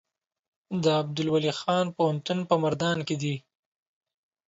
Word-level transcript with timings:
د 0.83 0.85
عبدالولي 1.01 1.51
خان 1.59 1.85
پوهنتون 1.97 2.39
په 2.49 2.55
مردان 2.63 2.97
کې 3.07 3.15
دی 3.21 3.35